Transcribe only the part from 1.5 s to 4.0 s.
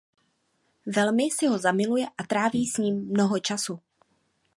ho zamiluje a tráví s ním mnoho času.